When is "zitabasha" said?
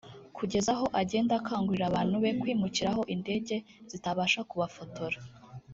3.91-4.39